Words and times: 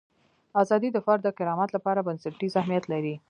ازادي 0.61 0.89
د 0.93 0.97
فرد 1.05 1.21
د 1.25 1.29
کرامت 1.37 1.69
لپاره 1.73 2.05
بنسټیز 2.07 2.53
اهمیت 2.61 2.85
لري. 2.93 3.15